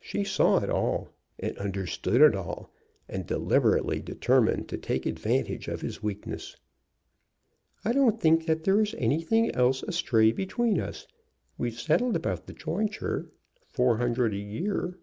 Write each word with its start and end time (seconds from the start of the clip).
She 0.00 0.24
saw 0.24 0.58
it 0.58 0.68
all 0.68 1.10
and 1.38 1.56
understood 1.58 2.20
it 2.22 2.34
all, 2.34 2.72
and 3.08 3.24
deliberately 3.24 4.00
determined 4.00 4.68
to 4.68 4.76
take 4.76 5.06
advantage 5.06 5.68
of 5.68 5.80
his 5.80 6.02
weakness. 6.02 6.56
"I 7.84 7.92
don't 7.92 8.20
think 8.20 8.46
that 8.46 8.64
there 8.64 8.80
is 8.80 8.96
anything 8.98 9.54
else 9.54 9.84
astray 9.84 10.32
between 10.32 10.80
us. 10.80 11.06
We've 11.56 11.78
settled 11.78 12.16
about 12.16 12.48
the 12.48 12.52
jointure, 12.52 13.30
four 13.64 13.98
hundred 13.98 14.34
a 14.34 14.38
year. 14.38 14.98